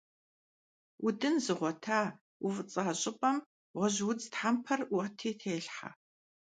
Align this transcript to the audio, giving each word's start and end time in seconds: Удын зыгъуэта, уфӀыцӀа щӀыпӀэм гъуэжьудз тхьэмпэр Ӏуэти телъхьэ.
Удын 1.05 1.35
зыгъуэта, 1.43 2.01
уфӀыцӀа 2.45 2.83
щӀыпӀэм 3.01 3.37
гъуэжьудз 3.77 4.25
тхьэмпэр 4.31 4.79
Ӏуэти 4.89 5.31
телъхьэ. 5.39 5.89